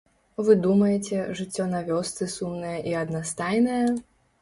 Вы 0.45 0.55
думаеце, 0.63 1.19
жыццё 1.43 1.67
на 1.75 1.83
вёсцы 1.91 2.31
сумнае 2.39 2.75
і 2.89 2.99
аднастайнае? 3.07 3.83